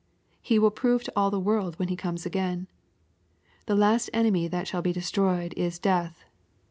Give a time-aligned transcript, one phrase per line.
[0.41, 2.67] He will prove to all the world when He comes again."
[3.67, 6.23] The last enemy that shall be destroyed is death."